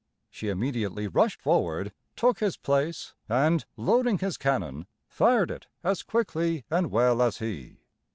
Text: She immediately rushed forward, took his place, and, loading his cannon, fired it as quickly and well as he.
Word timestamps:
She 0.31 0.49
immediately 0.49 1.07
rushed 1.07 1.39
forward, 1.43 1.91
took 2.15 2.39
his 2.39 2.57
place, 2.57 3.13
and, 3.29 3.63
loading 3.77 4.17
his 4.17 4.35
cannon, 4.35 4.87
fired 5.07 5.51
it 5.51 5.67
as 5.83 6.01
quickly 6.01 6.65
and 6.71 6.89
well 6.89 7.21
as 7.21 7.37
he. 7.37 7.81